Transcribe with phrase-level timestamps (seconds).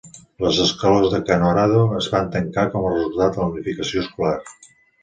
[0.43, 4.39] Les escoles de Kanorado es van tancar com a resultat de la unificació escolar.